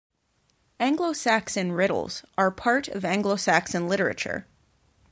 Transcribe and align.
Anglo-Saxon 0.79 1.73
riddles 1.73 2.23
are 2.35 2.49
part 2.49 2.87
of 2.87 3.05
Anglo-Saxon 3.05 3.87
literature. 3.87 4.47